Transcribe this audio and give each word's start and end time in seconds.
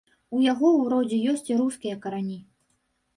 У 0.35 0.39
яго 0.43 0.69
ў 0.79 0.81
родзе 0.93 1.19
ёсць 1.33 1.45
і 1.51 1.57
рускія 1.59 1.95
карані. 2.07 2.39